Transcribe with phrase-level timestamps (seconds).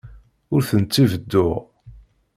[0.53, 1.53] Ur tent-id-bedduɣ.